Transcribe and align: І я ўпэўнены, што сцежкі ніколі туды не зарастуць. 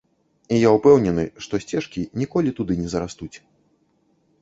І 0.55 0.57
я 0.61 0.69
ўпэўнены, 0.77 1.25
што 1.47 1.53
сцежкі 1.65 2.07
ніколі 2.25 2.57
туды 2.63 2.81
не 2.83 2.89
зарастуць. 2.97 3.33